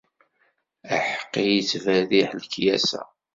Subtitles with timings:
[0.95, 3.03] Aḥeqqi yettberriḥ lekyasa.